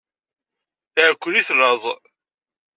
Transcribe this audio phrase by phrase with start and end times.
[1.01, 1.83] Iɛkef-it laẓ.